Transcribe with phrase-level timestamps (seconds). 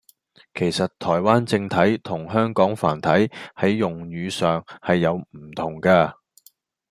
[0.55, 3.07] 其實「台灣正體」同「香港繁體」
[3.55, 6.15] 係用語上係有唔同架